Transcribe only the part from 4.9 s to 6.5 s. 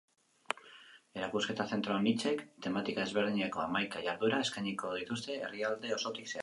dituzte herrialde osotik zehar.